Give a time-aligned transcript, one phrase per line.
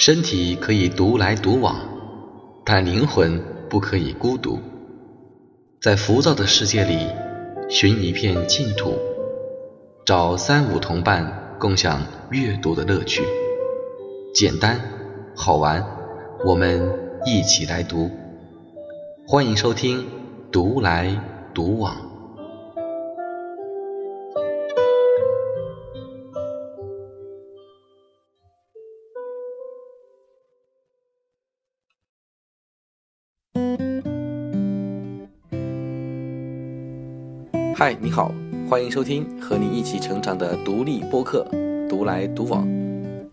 [0.00, 1.78] 身体可以独来独往，
[2.64, 4.58] 但灵魂不可以孤独。
[5.78, 7.06] 在浮躁的世界里，
[7.68, 8.94] 寻一片净土，
[10.06, 13.22] 找三五同伴，共享阅读的乐趣。
[14.34, 14.80] 简单，
[15.36, 15.84] 好玩，
[16.46, 16.90] 我们
[17.26, 18.10] 一起来读。
[19.26, 19.98] 欢迎收听
[20.50, 21.14] 《独来
[21.52, 21.94] 独往》。
[37.80, 38.30] 嗨，你好，
[38.68, 41.48] 欢迎收听和你一起成长的独立播客
[41.88, 42.68] 《独来独往》，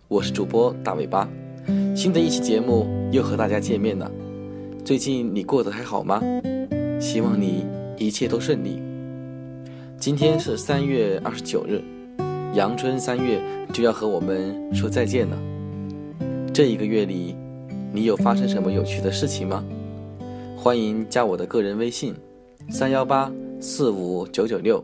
[0.07, 1.27] 我是主播大尾巴。
[1.93, 4.09] 新的一期节目又和大家见面了。
[4.85, 6.21] 最近你过得还好吗？
[6.97, 7.65] 希望你
[7.97, 8.81] 一切都顺利。
[9.97, 11.81] 今天是三月二十九日，
[12.53, 13.41] 阳春三月
[13.73, 15.37] 就要和我们说再见了。
[16.53, 17.35] 这一个月里，
[17.91, 19.61] 你有发生什么有趣的事情吗？
[20.55, 22.15] 欢迎加我的个人微信：
[22.69, 23.29] 三幺八。
[23.59, 24.83] 四五九九六，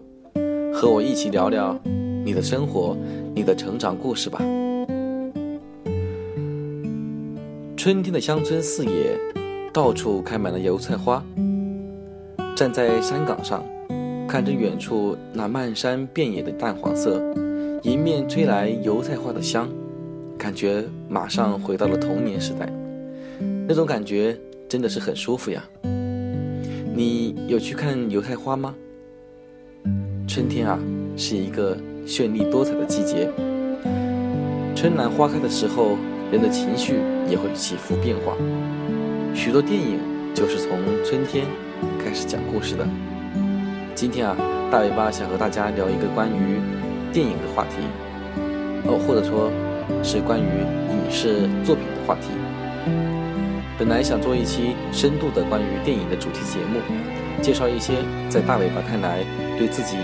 [0.74, 1.80] 和我一起聊聊
[2.26, 2.98] 你的生活、
[3.36, 4.40] 你的成长故事吧。
[7.78, 9.16] 春天的乡村四野，
[9.72, 11.24] 到处开满了油菜花。
[12.56, 13.64] 站在山岗上，
[14.28, 17.22] 看着远处那漫山遍野的淡黄色，
[17.84, 19.70] 迎面吹来油菜花的香，
[20.36, 22.68] 感觉马上回到了童年时代。
[23.68, 24.36] 那种感觉
[24.68, 25.64] 真的是很舒服呀。
[26.96, 28.76] 你有去看油菜花吗？
[30.28, 30.78] 春天啊，
[31.18, 33.28] 是一个绚丽多彩的季节。
[34.76, 35.98] 春暖花开的时候，
[36.32, 38.38] 人的情绪也会起伏变化。
[39.34, 39.98] 许多电影
[40.36, 40.70] 就是从
[41.04, 41.48] 春天
[41.98, 42.88] 开始讲故事的。
[43.96, 44.38] 今天啊，
[44.72, 46.62] 大尾巴想和大家聊一个关于
[47.12, 47.78] 电影的话题，
[48.86, 49.50] 哦，或者说，
[50.04, 52.30] 是关于影视作品的话题。
[53.84, 56.80] 本来想做一期深度的关于电影的主题节目，
[57.42, 57.96] 介绍一些
[58.30, 59.26] 在大尾巴看来
[59.58, 59.98] 对自己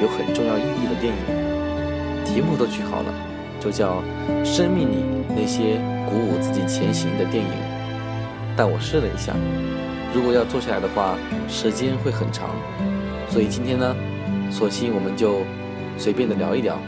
[0.00, 3.12] 有很重要意义的电影，题目都取好了，
[3.58, 4.00] 就叫
[4.44, 7.50] 《生命里那些鼓舞自己前行的电影》。
[8.56, 9.34] 但我试了一下，
[10.14, 12.50] 如果要做下来的话，时间会很长，
[13.28, 13.96] 所以今天呢，
[14.52, 15.42] 索性我们就
[15.98, 16.78] 随便的聊一聊，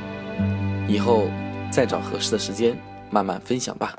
[0.87, 1.25] 以后
[1.69, 2.77] 再找合适的时间
[3.11, 3.93] 慢慢分享吧。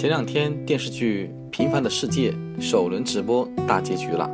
[0.00, 4.30] 前两天电视剧《平凡的世界》首轮直播大结局了，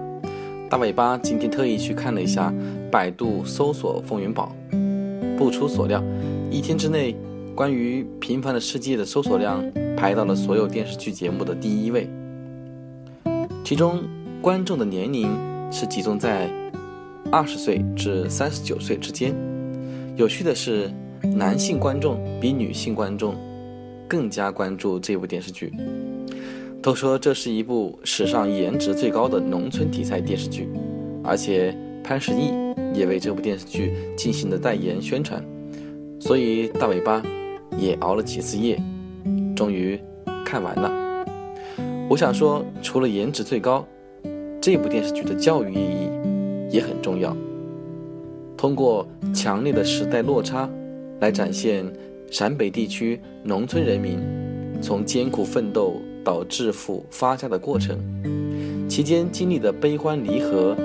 [0.71, 2.54] 大尾巴今天特意去看了一下
[2.88, 4.55] 百度搜索风云榜，
[5.37, 6.00] 不出所料，
[6.53, 7.16] 一天之内
[7.53, 9.60] 关于《平凡的世界》的搜索量
[9.97, 12.09] 排到了所有电视剧节目的第一位，
[13.65, 14.05] 其中
[14.41, 15.28] 观众的年龄
[15.72, 16.49] 是集中在
[17.32, 19.34] 二十岁至三十九岁之间，
[20.15, 20.88] 有趣的是，
[21.22, 23.34] 男性观众比女性观众。
[24.09, 25.72] 更加关注这部电视剧，
[26.81, 30.69] 都说这是一部史上颜值最高的农村题材电视剧，
[31.25, 32.53] 而且潘石屹
[32.94, 35.44] 也为这部电视剧进行了代言宣传，
[36.21, 37.22] 所以大尾巴
[37.77, 38.81] 也熬了几次夜，
[39.56, 40.00] 终于
[40.44, 41.25] 看完了。
[42.09, 43.84] 我想说，除了颜值最高，
[44.61, 46.09] 这部电视剧的教育意义
[46.71, 47.37] 也很重要，
[48.56, 50.71] 通过强烈的时代落差
[51.21, 51.84] 来展现。
[52.31, 54.19] 陕北地区农村人民
[54.82, 57.97] 从艰苦奋斗到致富发家的过程，
[58.88, 60.76] 期间经历的悲欢离合、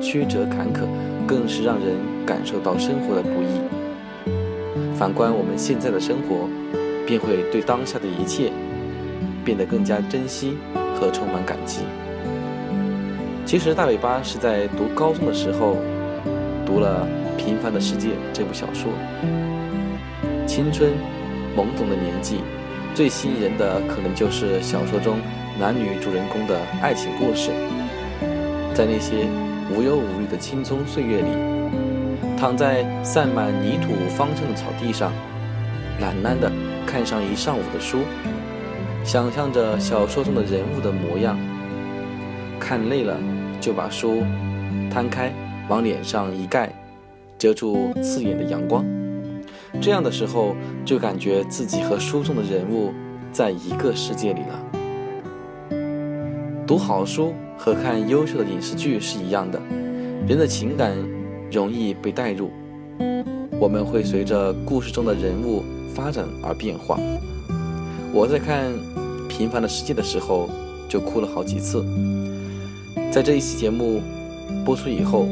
[0.00, 0.80] 曲折坎坷，
[1.26, 1.96] 更是让人
[2.26, 4.94] 感受到生活的不易。
[4.96, 6.48] 反观我们现在的生活，
[7.06, 8.50] 便会对当下的一切
[9.44, 10.54] 变得更加珍惜
[10.98, 11.80] 和充满感激。
[13.46, 15.76] 其实大尾巴是在读高中的时候
[16.66, 17.06] 读了
[17.40, 18.90] 《平凡的世界》这部小说。
[20.54, 20.92] 青春
[21.56, 22.38] 懵懂的年纪，
[22.94, 25.18] 最吸引人的可能就是小说中
[25.58, 27.50] 男女主人公的爱情故事。
[28.72, 29.26] 在那些
[29.68, 31.28] 无忧无虑的青葱岁月里，
[32.36, 35.12] 躺在散满泥土芳香的草地上，
[35.98, 36.48] 懒懒地
[36.86, 38.02] 看上一上午的书，
[39.02, 41.36] 想象着小说中的人物的模样。
[42.60, 43.18] 看累了，
[43.60, 44.22] 就把书
[44.88, 45.32] 摊开，
[45.68, 46.70] 往脸上一盖，
[47.36, 48.84] 遮住刺眼的阳光。
[49.80, 50.54] 这样的时候，
[50.84, 52.92] 就感觉自己和书中的人物
[53.32, 54.60] 在一个世界里了。
[56.66, 59.60] 读好书和看优秀的影视剧是一样的，
[60.26, 60.96] 人的情感
[61.52, 62.50] 容易被带入，
[63.60, 65.62] 我们会随着故事中的人物
[65.94, 66.98] 发展而变化。
[68.12, 68.72] 我在看
[69.28, 70.48] 《平凡的世界》的时候
[70.88, 71.84] 就哭了好几次。
[73.12, 74.00] 在这一期节目
[74.64, 75.26] 播出以后，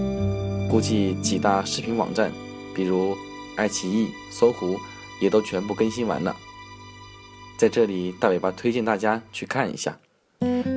[0.68, 2.30] 估计几大视频网站，
[2.74, 3.16] 比如
[3.56, 4.76] 爱奇艺、搜狐，
[5.20, 6.34] 也都全部更新完了。
[7.56, 9.96] 在这里，大尾巴推荐大家去看一下。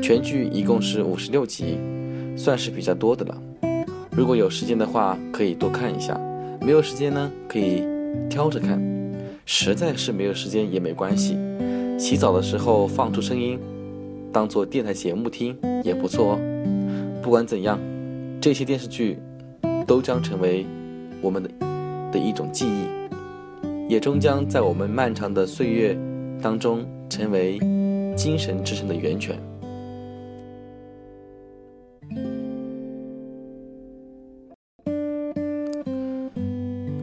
[0.02, 1.80] 全剧一共是五十六集，
[2.38, 3.42] 算是比较多的了。
[4.12, 6.16] 如果有时间的话，可以多看一下；
[6.62, 7.84] 没有时间呢，可以
[8.30, 8.80] 挑着看。
[9.46, 11.38] 实在是没有时间也没关系，
[11.98, 13.60] 洗澡的时候放出声音，
[14.32, 16.40] 当做电台节目听也不错哦。
[17.24, 17.80] 不管怎样，
[18.40, 19.18] 这些电视剧
[19.88, 20.66] 都将成为
[21.22, 21.50] 我们的
[22.12, 25.98] 的一种记忆，也终将在我们漫长的岁月
[26.42, 27.60] 当中成为
[28.16, 29.38] 精神支撑的源泉。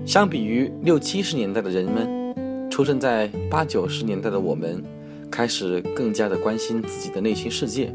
[0.04, 4.82] 相比于六七十年代的人们，出生在八九十年代的我们，
[5.30, 7.90] 开始更加的关心自己的内心世界。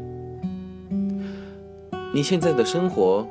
[2.12, 3.24] 你现在的生活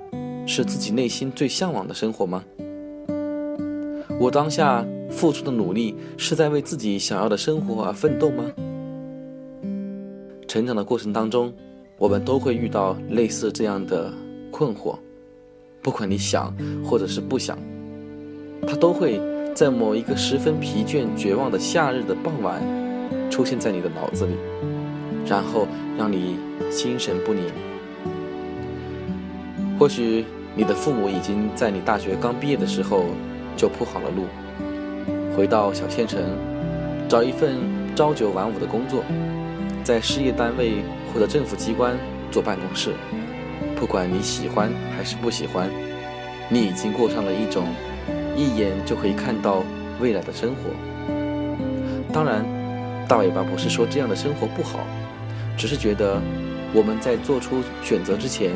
[0.45, 2.41] 是自己内心最向往的生活吗？
[4.19, 8.46] 我当下付出的努力是在为自己想要的生活而奋斗吗？
[10.48, 11.54] 成长的过程当中，
[11.98, 14.12] 我们都会遇到类似这样的
[14.50, 14.96] 困惑，
[15.84, 16.52] 不管你想
[16.84, 17.60] 或者是不想。
[18.68, 19.22] 它都会
[19.54, 22.60] 在某一个十分疲倦、绝望的夏日的傍晚，
[23.30, 24.34] 出现在你的脑子里，
[25.28, 26.38] 然后让你
[26.72, 27.44] 心神不宁。
[29.78, 30.25] 或许
[30.56, 33.06] 你的父母已经在你大学刚毕业的时候
[33.57, 34.27] 就铺好了路，
[35.36, 36.21] 回到小县城，
[37.09, 37.57] 找一份
[37.95, 39.04] 朝九晚五的工作，
[39.83, 41.98] 在事业单位或者政府机关
[42.31, 42.94] 做办公室。
[43.75, 45.69] 不管你喜欢还是不喜欢，
[46.50, 47.65] 你已经过上了一种。
[48.38, 49.63] 一眼就可以看到
[50.00, 50.69] 未来的生活。
[52.13, 52.45] 当然，
[53.07, 54.81] 大尾巴不是说这样的生活不好，
[55.57, 56.21] 只是觉得
[56.71, 58.51] 我们在做出选择之前，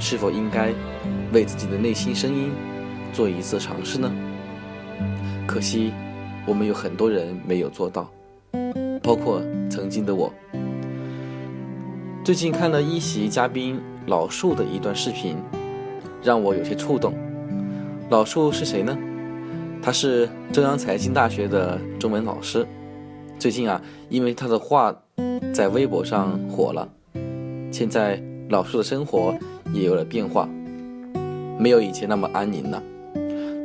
[0.00, 0.74] 是否应该
[1.32, 2.50] 为自己的内心声音
[3.12, 4.12] 做一次尝试呢？
[5.50, 5.92] 可惜，
[6.46, 8.08] 我们有很多人没有做到，
[9.02, 10.32] 包括曾经的我。
[12.22, 15.36] 最近看了一席嘉宾老树的一段视频，
[16.22, 17.12] 让我有些触动。
[18.10, 18.96] 老树是谁呢？
[19.82, 22.64] 他是中央财经大学的中文老师，
[23.36, 24.94] 最近啊，因为他的话
[25.52, 26.88] 在微博上火了，
[27.72, 29.36] 现在老树的生活
[29.72, 30.48] 也有了变化，
[31.58, 32.80] 没有以前那么安宁了。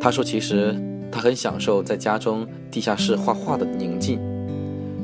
[0.02, 0.76] 他说，其实
[1.12, 4.20] 他很享受在家中地下室画画的宁静，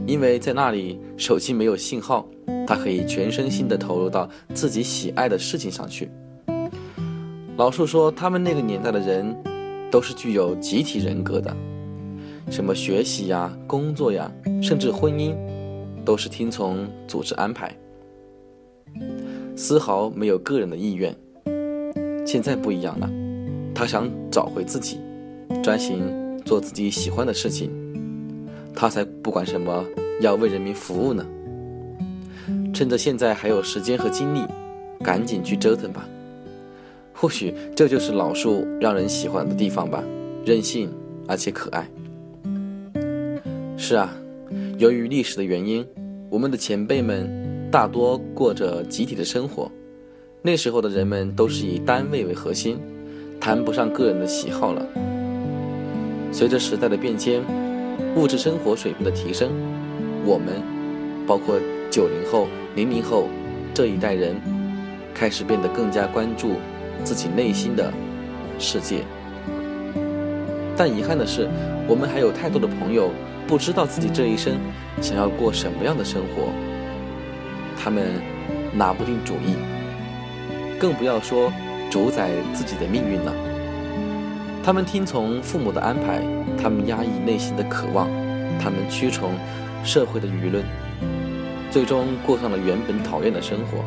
[0.05, 2.27] 因为在那里手机没有信号，
[2.67, 6.09] 他可以全身心的投入到自己喜爱的事情上去。
[7.57, 9.35] 老树说，他们那个年代的人。
[9.91, 11.53] 都是具有集体人格的，
[12.49, 14.31] 什么学习呀、工作呀，
[14.63, 15.35] 甚至婚姻，
[16.05, 17.75] 都是听从组织安排，
[19.53, 21.13] 丝毫没有个人的意愿。
[22.25, 23.09] 现在不一样了，
[23.75, 24.97] 他想找回自己，
[25.63, 26.01] 专心
[26.45, 27.69] 做自己喜欢的事情，
[28.73, 29.85] 他才不管什么
[30.21, 31.25] 要为人民服务呢。
[32.73, 34.41] 趁着现在还有时间和精力，
[35.03, 36.07] 赶紧去折腾吧。
[37.13, 40.03] 或许这就是老树让人喜欢的地方吧，
[40.45, 40.89] 任性
[41.27, 41.87] 而且可爱。
[43.77, 44.15] 是啊，
[44.77, 45.85] 由于历史的原因，
[46.29, 47.29] 我们的前辈们
[47.69, 49.69] 大多过着集体的生活，
[50.41, 52.79] 那时候的人们都是以单位为核心，
[53.39, 54.87] 谈不上个人的喜好了。
[56.31, 57.41] 随着时代的变迁，
[58.15, 59.49] 物质生活水平的提升，
[60.25, 60.61] 我们，
[61.27, 61.59] 包括
[61.89, 63.27] 九零后、零零后
[63.73, 64.35] 这一代人，
[65.13, 66.55] 开始变得更加关注。
[67.03, 67.91] 自己内心的
[68.59, 68.99] 世界，
[70.77, 71.49] 但遗憾的是，
[71.87, 73.09] 我们还有太多的朋友
[73.47, 74.53] 不知道自己这一生
[75.01, 76.51] 想要过什么样的生活，
[77.75, 78.21] 他们
[78.71, 79.55] 拿不定主意，
[80.79, 81.51] 更不要说
[81.89, 83.33] 主宰自己的命运了。
[84.63, 86.21] 他们听从父母的安排，
[86.61, 88.07] 他们压抑内心的渴望，
[88.59, 89.33] 他们屈从
[89.83, 90.63] 社会的舆论，
[91.69, 93.83] 最终过上了原本讨厌的生活。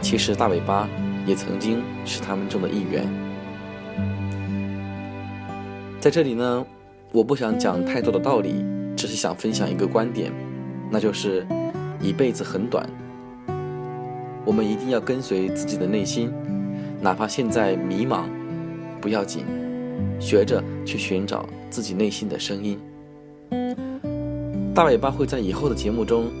[0.00, 0.88] 其实大尾巴。
[1.26, 3.08] 也曾经是他们中的一员。
[5.98, 6.66] 在这里呢，
[7.12, 8.62] 我不想讲太多的道理，
[8.94, 10.30] 只是想分享一个观点，
[10.90, 11.46] 那就是
[11.98, 12.86] 一辈子很短，
[14.44, 16.30] 我们一定要跟随自己的内心，
[17.00, 18.24] 哪怕现在迷茫，
[19.04, 19.44] 不要紧，
[20.18, 22.80] 学着去寻找自己内心的声音。
[24.74, 26.32] 大尾巴会在以后的节目中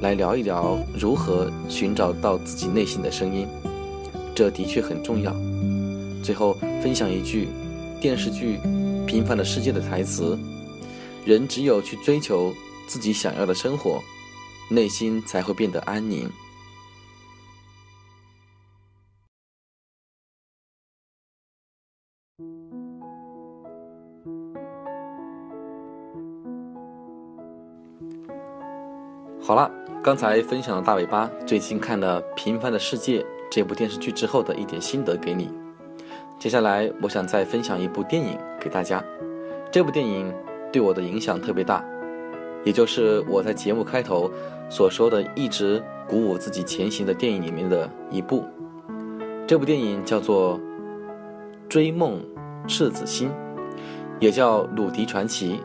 [0.00, 3.46] 来聊一聊如何寻找到自己内心的声音。
[4.34, 5.32] 这的确很重要。
[6.20, 7.46] 最后分享一句
[8.00, 8.56] 电视剧
[9.06, 10.36] 《平凡的世界》的台词
[11.24, 12.52] ：“人只有去追求
[12.88, 14.02] 自己想要的生活，
[14.68, 16.28] 内心才会变得安宁。”
[29.48, 29.70] 好了，
[30.02, 35.50] 刚才分享了大尾巴最近看了《平凡的世界》这部电视剧之后的一点心得给你。
[36.38, 39.02] 接下来，我想再分享一部电影给大家。
[39.72, 40.30] 这部电影
[40.70, 41.82] 对我的影响特别大，
[42.62, 44.30] 也就是我在节目开头
[44.68, 48.44] 所说的一直鼓舞自己前行的电影里面的一部。
[49.46, 50.58] 这部电影叫做
[51.70, 52.20] 《追梦
[52.66, 53.30] 赤子心》，
[54.20, 55.58] 也叫《鲁迪传奇》，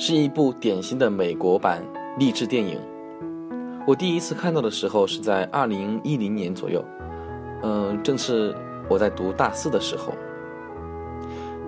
[0.00, 1.82] 是一部典型的美国版
[2.18, 2.80] 励志电影。
[3.86, 6.84] 我第一次看到的时候是在二零一零年左右，
[7.62, 8.54] 嗯，正是。
[8.88, 10.12] 我在读大四的时候，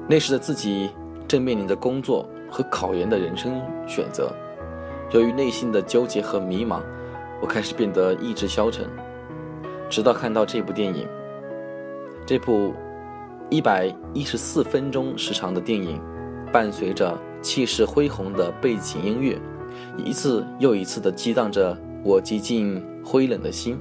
[0.08, 0.88] 那时的自己
[1.26, 4.32] 正面临着工作和考研的人生选择，
[5.10, 6.80] 由于内心的纠结和迷茫，
[7.42, 8.86] 我开始变得意志消沉。
[9.90, 11.08] 直到看到这部电影，
[12.24, 12.72] 这部
[13.50, 16.00] 一百一十四分钟时长的电影，
[16.52, 19.36] 伴随着气势恢宏的背景音乐，
[19.96, 23.78] 一次又一次地激荡着我几近灰冷的心。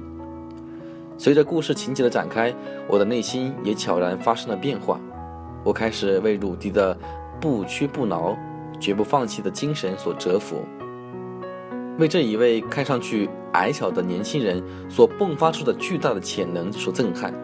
[1.16, 2.54] 随着故事情节的展开，
[2.88, 5.00] 我的内心也悄然发生了变化。
[5.64, 6.96] 我开始为鲁迪的
[7.40, 8.36] 不屈不挠、
[8.78, 10.64] 绝不放弃的精神所折服，
[11.98, 17.34] 为这一位看上去矮小的年轻人所迸发出的巨大的潜能所震撼。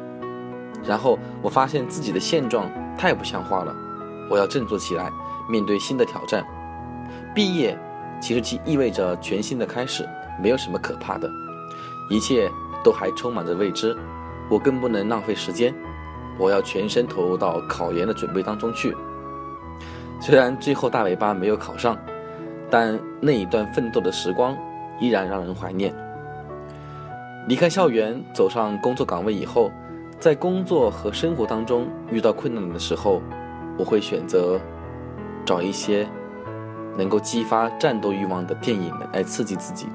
[0.87, 3.75] 然后我发现自己的现状太不像话了，
[4.31, 5.11] 我要振作起来，
[5.51, 6.47] 面对新的挑战。
[7.35, 7.77] 毕业
[8.25, 10.09] 其实即意味着全新的开始，
[10.43, 11.31] 没有什么可怕的，
[12.09, 12.51] 一切。
[12.83, 13.97] 都还充满着未知，
[14.51, 15.75] 我更不能浪费时间，
[16.39, 18.95] 我要全身投入到考研的准备当中去。
[20.21, 21.97] 虽然最后大尾巴没有考上，
[22.69, 24.55] 但那一段奋斗的时光
[25.01, 25.95] 依然让人怀念。
[27.49, 29.73] 离开校园，走上工作岗位以后，
[30.21, 33.23] 在工作和生活当中遇到困难的时候，
[33.79, 34.61] 我会选择
[35.47, 36.07] 找一些
[36.97, 39.87] 能够激发战斗欲望的电影来刺激自己。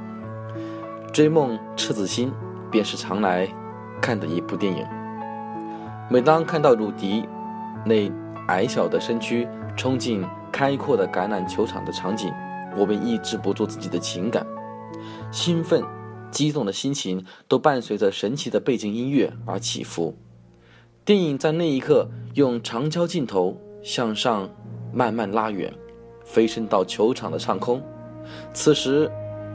[1.14, 2.32] 追梦赤子心。
[2.72, 3.48] 便是常来
[4.00, 4.86] 看的一部电影。
[6.08, 7.28] 每当看到鲁迪
[7.84, 8.12] 那
[8.48, 12.32] 矮小的身躯冲进开阔的橄榄球场的场景，
[12.78, 14.46] 我便抑制不住自己的情感，
[15.32, 15.84] 兴奋、
[16.30, 20.16] 激动的心情都伴随着神奇的背景音乐而起伏。
[21.04, 24.48] 电影在那一刻用长焦镜头向上
[24.94, 25.74] 慢慢拉远，
[26.30, 27.82] 飞升到球场的上空。
[28.54, 29.10] 此时，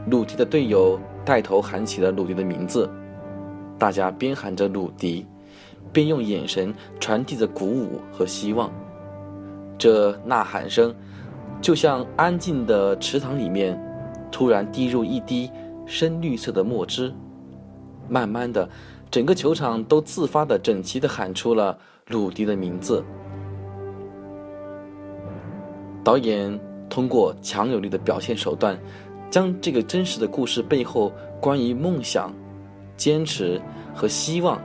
[0.09, 2.89] 鲁迪的队友带头喊起了鲁迪的名字。
[3.79, 5.25] 大家边喊着鲁迪，
[5.93, 8.69] 边用眼神传递着鼓舞和希望。
[9.77, 10.93] 这呐喊声，
[11.61, 13.79] 就像安静的池塘里面
[14.29, 15.49] 突然滴入一滴
[15.85, 17.13] 深绿色的墨汁。
[18.07, 18.69] 慢慢的，
[19.09, 21.77] 整个球场都自发的、整齐的喊出了
[22.09, 23.03] 鲁迪的名字。
[26.05, 26.57] 导演
[26.87, 28.79] 通过强有力的表现手段，
[29.31, 32.31] 将这个真实的故事背后关于梦想。
[32.95, 33.59] 坚持
[33.93, 34.61] 和希望，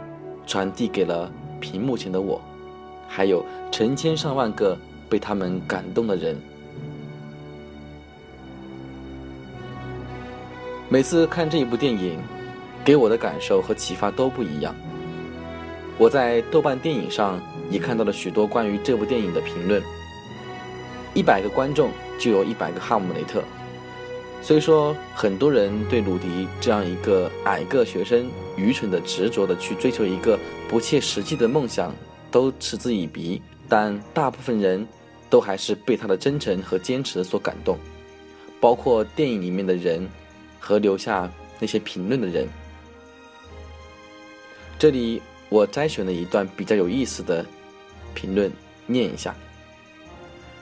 [0.46, 2.40] 传递给了屏幕前的我，
[3.08, 4.78] 还有成千上万个
[5.08, 6.36] 被他们感动的人。
[10.90, 12.18] 每次看这一部电影，
[12.84, 14.74] 给我的感受和启发都不一样。
[15.96, 19.82] 我在豆瓣电影上也看到了许多关于这部电影的评论。
[21.14, 23.42] 一百个观众就有一百个哈姆雷特。
[24.42, 31.94] 虽说很多人对鲁迪这样一个矮个学生愚蠢的执着的去追求一个不切实际的梦想
[32.30, 34.86] 都嗤之以鼻，但大部分人
[35.28, 37.78] 都还是被他的真诚和坚持所感动，
[38.60, 40.08] 包括电影里面的人
[40.58, 42.48] 和留下那些评论的人。
[44.78, 47.44] 这里我摘选了一段比较有意思的
[48.14, 48.50] 评论，
[48.86, 49.36] 念一下，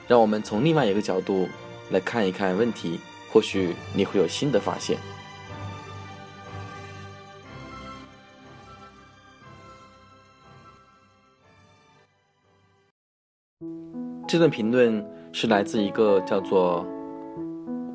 [0.09, 1.47] 让我们从另外一个角度
[1.91, 2.99] 来看一看问题。
[3.31, 4.97] 或许你会有新的发现。
[14.27, 16.83] 这段评论是来自一个叫做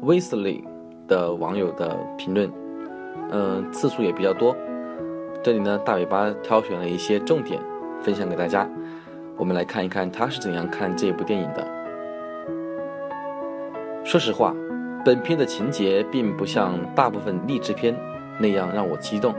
[0.02, 0.62] Wesley
[1.08, 2.48] 的网友的评论，
[3.32, 4.56] 嗯，次数也比较多。
[5.42, 7.60] 这里呢，大尾巴挑选了一些重点
[8.04, 8.70] 分享给大家。
[9.36, 11.83] 我们来看一看他是怎样看这部电影的。
[14.04, 14.54] 说实话。
[15.04, 17.94] 本片的情节并不像大部分励志片
[18.38, 19.34] 那样让我激动，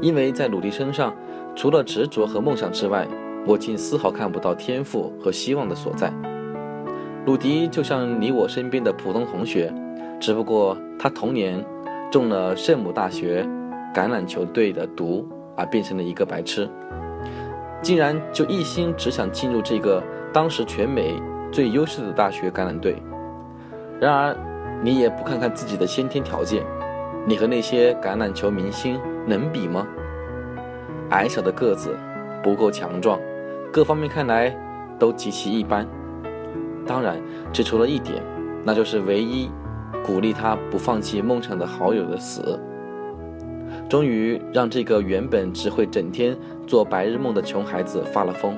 [0.00, 1.14] 因为在鲁迪身上，
[1.54, 3.06] 除了执着和梦想之外，
[3.46, 6.12] 我竟丝毫看不到天赋和希望的所在。
[7.24, 9.72] 鲁迪就像你我身边的普通同学，
[10.18, 11.64] 只不过他童年
[12.10, 13.46] 中了圣母大学
[13.94, 15.24] 橄榄球队的毒，
[15.56, 16.68] 而变成了一个白痴，
[17.80, 21.14] 竟然就一心只想进入这个当时全美
[21.52, 23.00] 最优秀的大学橄榄队。
[24.00, 24.36] 然而。
[24.82, 26.62] 你也不看看自己的先天条件，
[27.26, 29.86] 你和那些橄榄球明星能比吗？
[31.08, 31.96] 矮小的个子，
[32.42, 33.18] 不够强壮，
[33.72, 34.54] 各方面看来
[34.98, 35.88] 都极其一般。
[36.86, 37.18] 当然，
[37.54, 38.22] 只除了一点，
[38.62, 39.50] 那就是唯一
[40.04, 42.60] 鼓励他不放弃梦想的好友的死，
[43.88, 46.36] 终于让这个原本只会整天
[46.66, 48.54] 做白日梦的穷孩子发了疯。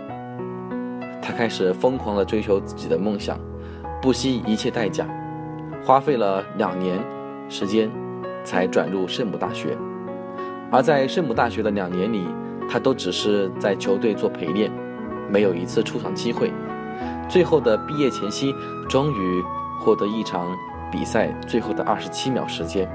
[1.23, 3.38] 他开始疯狂地追求自己的梦想，
[4.02, 5.07] 不惜一切代价，
[5.88, 7.02] 花费了两年
[7.49, 7.90] 时间
[8.45, 9.75] 才转入圣母大学。
[10.71, 12.28] 而在圣母大学的两年里，
[12.71, 14.71] 他都只是在球队做陪练，
[15.30, 16.52] 没有一次出场机会。
[17.26, 18.54] 最后的毕业前夕，
[18.87, 19.42] 终于
[19.80, 20.54] 获得一场
[20.92, 22.87] 比赛最后的二十七秒时间，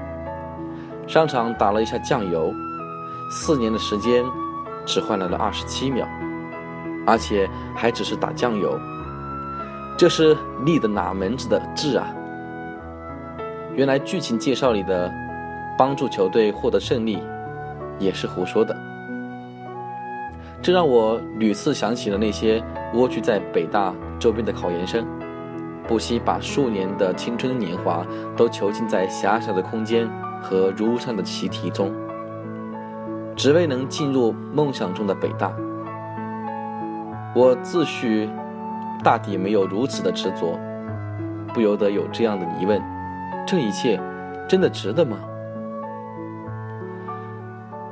[1.08, 2.54] 上场打了一下酱油，
[3.28, 4.24] 四年的时间
[4.86, 6.06] 只换来了二十七秒，
[7.08, 8.78] 而且还只是打酱油，
[9.98, 12.06] 这是立的哪门子的志啊？
[13.76, 15.12] 原来剧情介绍里的
[15.76, 17.18] 帮助球队获得胜利，
[17.98, 18.74] 也是胡说的。
[20.62, 22.62] 这让我屡次想起了那些
[22.94, 25.04] 蜗居在北大周边的考研生，
[25.88, 30.08] 不惜把数年的青春年华都囚禁在狭小的空间
[30.40, 31.92] 和如上的习题中，
[33.34, 35.52] 只为能进入梦想中的北大。
[37.34, 38.28] 我自诩
[39.02, 40.56] 大抵没有如此的执着，
[41.52, 42.80] 不由得有这样的疑问：
[43.46, 44.00] 这一切
[44.48, 45.18] 真的值得吗？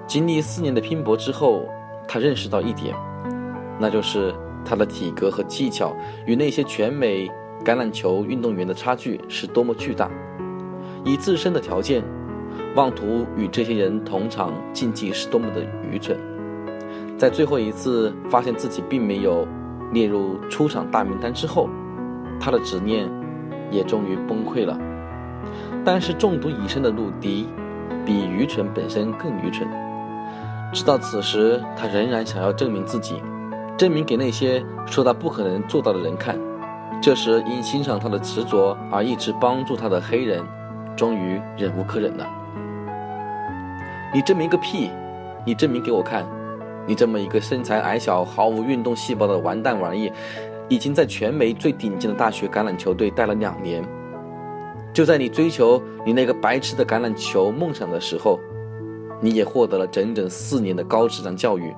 [0.06, 1.66] 经历四年的拼搏之后。
[2.08, 2.94] 他认识到一点，
[3.78, 7.26] 那就是他的体格和技巧与那些全美
[7.64, 10.10] 橄榄球运动员的差距是多么巨大。
[11.04, 12.02] 以自身的条件，
[12.74, 16.18] 妄图与这些人同场竞技是多么的愚蠢。
[17.16, 19.46] 在最后一次发现自己并没有
[19.92, 21.70] 列入出场大名单之后，
[22.38, 23.08] 他的执念
[23.70, 24.76] 也终于崩溃了。
[25.84, 27.48] 但是中毒已深的鲁迪，
[28.04, 29.68] 比愚蠢本身更愚蠢。
[30.72, 33.20] 直到此时，他仍然想要证明自己，
[33.76, 36.38] 证明给那些说他不可能做到的人看。
[37.00, 40.42] 这时，因欣赏他的执着而一直帮助他的黑人，
[40.96, 42.26] 终于忍无可忍了。
[44.14, 44.90] 你证明个屁！
[45.44, 46.24] 你证明给我看！
[46.86, 50.12] 你这么一个身材矮小、毫无运动细胞的完蛋玩意，
[50.68, 53.84] 已经在全美最顶尖的大学橄榄球队待了两年。
[54.92, 58.38] 就在你追求你那个白痴的橄榄球梦想的时候。
[59.24, 61.72] 你也获得了整整四年的高质量教育。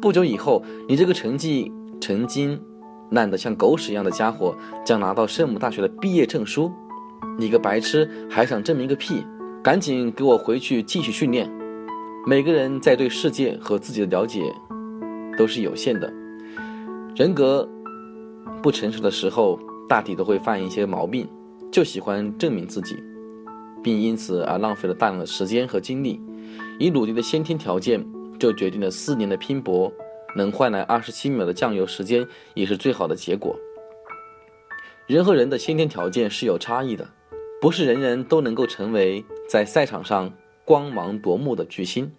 [0.00, 1.68] 不久以后，你这个成绩
[2.00, 2.56] 曾经
[3.10, 6.70] 烂得像狗屎一样的家伙将拿到圣母大学的毕业证书。
[7.36, 9.26] 你个白痴，还想证明个屁？
[9.64, 11.50] 赶紧给我回去继续训练。
[12.24, 14.40] 每个人在对世界和自己的了解
[15.36, 16.08] 都是有限的，
[17.16, 17.68] 人格
[18.62, 21.28] 不成熟的时候，大体都会犯一些毛病，
[21.70, 22.96] 就喜欢证明自己，
[23.82, 26.20] 并因此而浪费了大量的时间和精力。
[26.78, 28.04] 以鲁迪的先天条件，
[28.38, 29.92] 就决定了四年的拼搏
[30.34, 33.54] 能换来二十七秒的酱油时间，也是最好的结果。
[35.06, 37.08] 人和人的先天条件是有差异的，
[37.60, 40.32] 不是人人都能够成为在赛场上
[40.64, 42.10] 光芒夺目的巨星。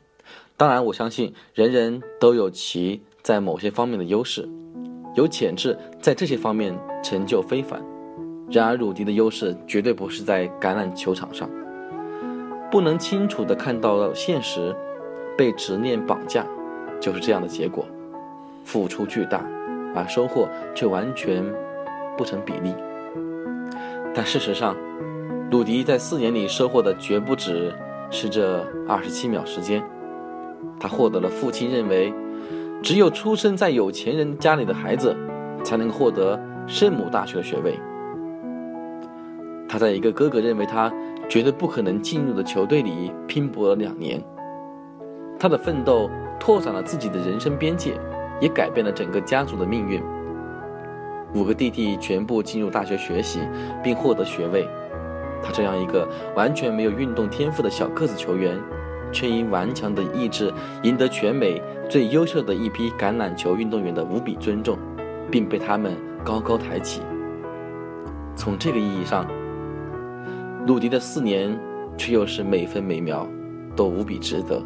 [0.55, 4.47] 当然，我相信人人都有其在某些方面的优势，
[5.15, 7.90] 有潜质在这些方面成就非凡。
[8.51, 11.49] 然而，鲁迪的优势绝对不是在橄榄球场上。
[12.69, 14.75] 不能清楚地看到现实，
[15.37, 16.45] 被执念绑架，
[16.99, 17.85] 就是这样的结果。
[18.63, 19.43] 付出巨大，
[19.95, 21.43] 而收获却完全
[22.17, 22.73] 不成比例。
[24.13, 24.75] 但事实上，
[25.49, 27.73] 鲁迪在四年里收获的绝不止
[28.09, 29.81] 是这二十七秒时间。
[30.79, 32.13] 他获得了父亲认为，
[32.83, 35.15] 只有出生在有钱人家里的孩子，
[35.63, 37.79] 才能获得圣母大学的学位。
[39.71, 40.91] 他在一个哥哥认为他。
[41.29, 44.21] 绝对不可能进入的球队里拼搏了两年，
[45.39, 47.93] 他的奋斗拓展了自己的人生边界，
[48.41, 50.03] 也改变了整个家族的命运。
[51.33, 53.39] 五个弟弟全部进入大学学习，
[53.81, 54.67] 并获得学位。
[55.41, 56.05] 他这样一个
[56.35, 58.59] 完全没有运动天赋的小个子球员，
[59.13, 60.53] 却因顽强的意志
[60.83, 64.77] 赢得全美最优秀的一批橄榄球运动员的无比尊重，
[65.31, 67.01] 并被他们高高抬起。
[68.35, 69.25] 从这个意义上。
[70.67, 71.59] 鲁迪的四年，
[71.97, 73.27] 却又是每分每秒
[73.75, 74.61] 都无比值得。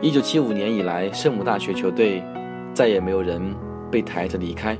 [0.00, 2.24] 一九七五年以来，圣母大学球队
[2.72, 3.54] 再也没有人
[3.90, 4.74] 被抬着离开，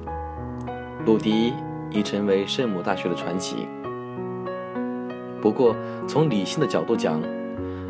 [1.05, 1.53] 鲁迪
[1.91, 3.69] 已成为圣母大学的传奇。
[5.43, 5.77] 不过，
[6.09, 7.21] 从理性的角度讲，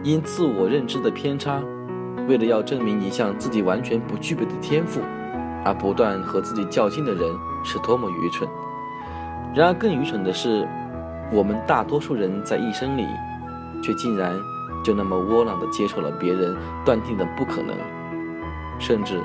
[0.03, 1.63] 因自我认知的偏差，
[2.27, 5.01] 为了要证明一项自己完全不具备的天赋，
[5.65, 7.23] 而不断和自己较劲的人，
[7.65, 8.49] 是多么愚蠢！
[9.55, 10.67] 然而，更愚蠢的是。
[11.33, 13.07] 我们大多数人在一生里，
[13.83, 14.39] 却竟然
[14.85, 17.75] 就那么窝囊的接受了别人断定的不可能，
[18.79, 19.19] 甚至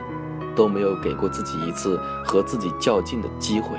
[0.55, 3.77] 都没有给过自己一次和自己较劲的机会。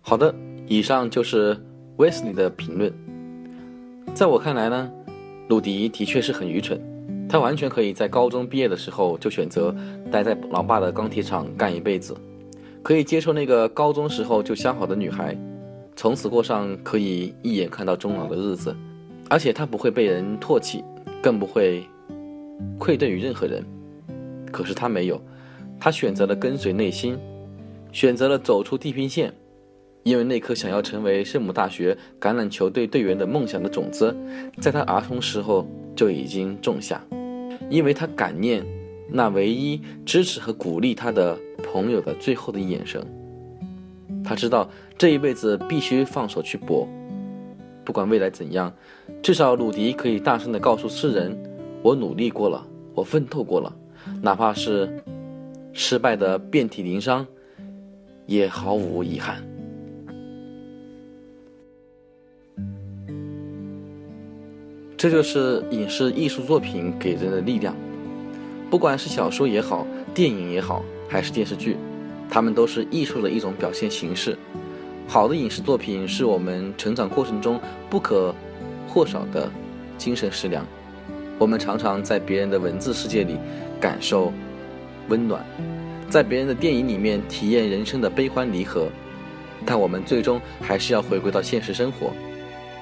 [0.00, 0.32] 好的，
[0.68, 1.60] 以上就是
[1.98, 2.94] Wesley 的评论。
[4.14, 4.90] 在我看来呢，
[5.48, 6.80] 鲁迪的确是很愚蠢，
[7.28, 9.74] 他完全可以在高中毕业的时候就选择
[10.10, 12.16] 待在老爸的钢铁厂干一辈子，
[12.82, 15.36] 可以接受那个高中时候就相好的女孩，
[15.94, 18.74] 从此过上可以一眼看到终老的日子，
[19.28, 20.82] 而且他不会被人唾弃，
[21.22, 21.82] 更不会
[22.78, 23.62] 愧对于任何人。
[24.50, 25.20] 可是他没有，
[25.78, 27.18] 他选择了跟随内心，
[27.92, 29.32] 选择了走出地平线。
[30.04, 34.16] 因为那颗想要成为圣母大学橄榄球队队员的梦想的种子，
[34.58, 36.98] 在他儿童时候就已经种下。
[37.70, 38.64] 因为他感念
[39.10, 43.04] 那唯一支持和鼓励他的朋友的最后的眼神，
[44.24, 46.86] 他知道这一辈子必须放手去搏，
[47.84, 48.72] 不管未来怎样，
[49.22, 51.36] 至少鲁迪可以大声地告诉世人：
[51.82, 53.74] 我努力过了，我奋斗过了，
[54.20, 55.02] 哪怕是
[55.72, 57.26] 失败的遍体鳞伤，
[58.26, 59.42] 也毫无遗憾。
[64.98, 67.72] 这就是影视艺术作品给人的力量，
[68.68, 71.76] 不管是小说也好，电影也好，还是电视剧，
[72.28, 74.36] 它们都是艺术的一种表现形式。
[75.06, 78.34] 好的影视作品是我们成长过程中不可
[78.88, 79.48] 或少的
[79.96, 80.66] 精神食粮。
[81.38, 83.36] 我们常常在别人的文字世界里
[83.80, 84.32] 感受
[85.08, 85.46] 温暖，
[86.10, 88.88] 在别人的电影里面体验人生的悲欢离合，
[89.64, 92.10] 但我们最终还是要回归到现实生活，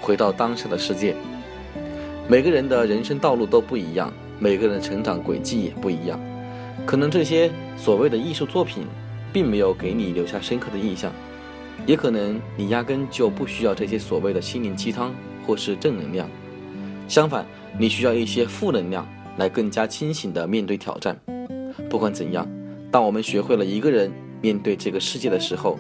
[0.01, 1.15] 回到当下的世界。
[2.29, 6.21] 每个人的人生道路都不一样，每个人的成长轨迹也不一样。
[6.85, 8.85] 可能这些所谓的艺术作品，
[9.33, 11.13] 并没有给你留下深刻的印象，
[11.87, 15.15] 也可能你压根就不需要这些所谓的心灵鸡汤
[15.47, 16.29] 或是正能量。
[17.07, 17.47] 相反，
[17.79, 21.17] 你需要一些负能量，来更加清醒地面对挑战。
[21.89, 22.45] 不管怎样，
[22.91, 25.79] 当我们学会了一个人面对这个世界的时候，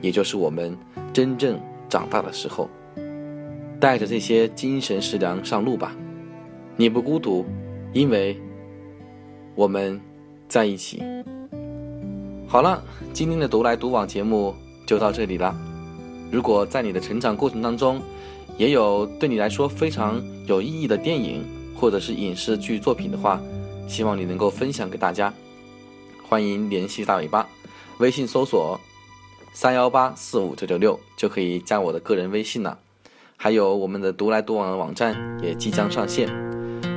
[0.00, 0.78] 也就是我们
[1.12, 2.70] 真正长大的时候。
[3.80, 5.94] 带着这些精神食粮上路吧，
[6.76, 7.46] 你不孤独，
[7.92, 8.36] 因为
[9.54, 10.00] 我们
[10.48, 11.02] 在一起。
[12.48, 14.54] 好了，今天的独来独往节目
[14.86, 15.56] 就到这里了。
[16.30, 18.00] 如果在你的成长过程当中，
[18.56, 21.44] 也有对你来说非常有意义的电影
[21.76, 23.40] 或者是影视剧作品的话，
[23.86, 25.32] 希望你能够分享给大家。
[26.28, 27.48] 欢迎联系大尾巴，
[27.98, 28.78] 微信搜索
[29.52, 32.76] 三幺八四五九九六就可以加我的个人微信了。
[33.40, 36.28] 还有我们的独来独往的网站也即将上线，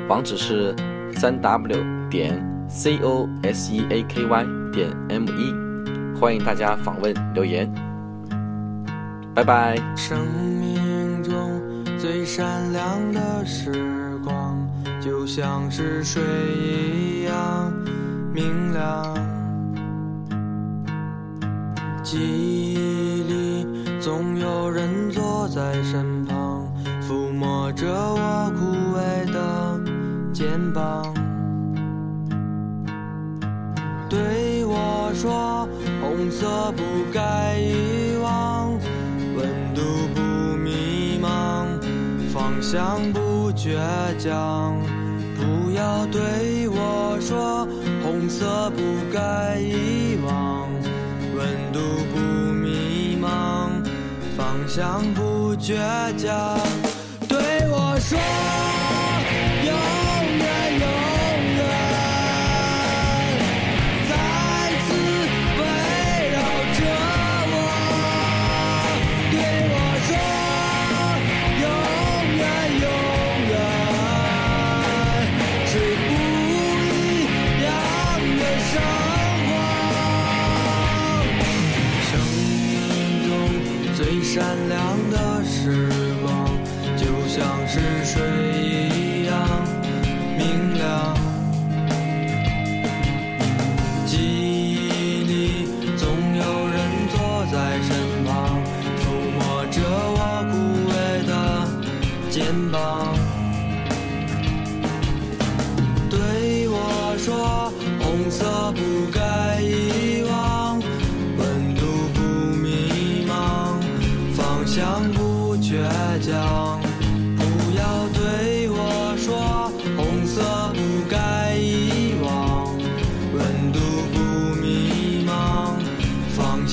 [0.10, 0.76] 网址是
[1.14, 1.78] 三 w
[2.10, 7.72] 点 c o s e a k y 点 m e，欢迎大家访问留言，
[9.36, 9.76] 拜拜。
[9.96, 10.18] 生
[10.60, 11.62] 命中
[12.00, 13.72] 最善良的时
[14.24, 14.58] 光，
[15.00, 16.24] 就像是水
[16.58, 17.72] 一样
[18.34, 19.16] 明亮。
[22.02, 23.68] 记忆里
[24.00, 26.21] 总有人坐在身。
[27.82, 29.82] 着我枯萎的
[30.32, 31.12] 肩膀，
[34.08, 35.68] 对我说
[36.00, 38.74] ：“红色不该遗忘，
[39.36, 39.82] 温度
[40.14, 40.22] 不
[40.58, 41.66] 迷茫，
[42.32, 43.76] 方向不倔
[44.20, 44.80] 强。”
[45.36, 47.68] 不要对我说
[48.06, 50.70] ：“红色不该遗忘，
[51.36, 51.80] 温度
[52.14, 52.20] 不
[52.54, 53.72] 迷茫，
[54.38, 55.76] 方向不倔
[56.16, 56.60] 强。”
[58.12, 58.61] 说。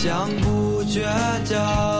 [0.00, 1.02] 想不倔
[1.44, 1.97] 强，